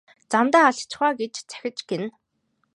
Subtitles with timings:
[0.31, 2.07] Замдаа алдчихав аа гэж захиж гэнэ.